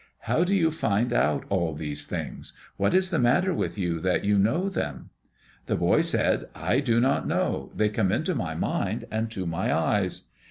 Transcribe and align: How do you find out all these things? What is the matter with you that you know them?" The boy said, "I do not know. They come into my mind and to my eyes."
How 0.21 0.43
do 0.43 0.55
you 0.55 0.71
find 0.71 1.13
out 1.13 1.45
all 1.49 1.75
these 1.75 2.07
things? 2.07 2.53
What 2.75 2.95
is 2.95 3.11
the 3.11 3.19
matter 3.19 3.53
with 3.53 3.77
you 3.77 3.99
that 3.99 4.25
you 4.25 4.39
know 4.39 4.67
them?" 4.67 5.11
The 5.67 5.75
boy 5.75 6.01
said, 6.01 6.45
"I 6.55 6.79
do 6.79 6.99
not 6.99 7.27
know. 7.27 7.71
They 7.75 7.89
come 7.89 8.11
into 8.11 8.33
my 8.33 8.55
mind 8.55 9.05
and 9.11 9.29
to 9.29 9.45
my 9.45 9.71
eyes." 9.71 10.23